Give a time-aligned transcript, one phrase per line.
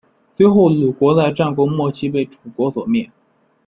[0.33, 3.11] 最后鲁国在战国末期被楚国所灭。